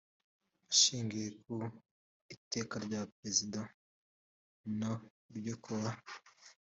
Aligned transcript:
ashingiye 0.71 1.27
ku 1.41 1.55
iteka 2.35 2.75
rya 2.85 3.01
perezida 3.15 3.59
no… 4.79 4.93
ryo 5.37 5.55
kuwa 5.63 5.91